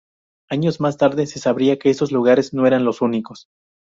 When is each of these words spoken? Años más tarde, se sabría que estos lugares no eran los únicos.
Años 0.49 0.79
más 0.81 0.97
tarde, 0.97 1.27
se 1.27 1.37
sabría 1.37 1.77
que 1.77 1.91
estos 1.91 2.11
lugares 2.11 2.55
no 2.55 2.65
eran 2.65 2.85
los 2.85 3.01
únicos. 3.03 3.49